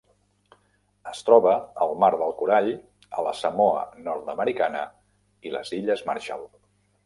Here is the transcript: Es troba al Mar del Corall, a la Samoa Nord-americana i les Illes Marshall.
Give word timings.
Es 1.11 1.19
troba 1.27 1.51
al 1.87 1.93
Mar 2.05 2.09
del 2.23 2.33
Corall, 2.41 2.71
a 3.19 3.27
la 3.27 3.35
Samoa 3.43 3.85
Nord-americana 4.11 4.85
i 5.51 5.57
les 5.59 5.79
Illes 5.83 6.07
Marshall. 6.13 6.53